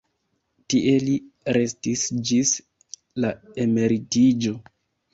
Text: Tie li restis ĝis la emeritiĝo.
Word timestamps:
Tie 0.73 0.95
li 1.03 1.17
restis 1.59 2.07
ĝis 2.31 2.57
la 3.23 3.35
emeritiĝo. 3.67 4.61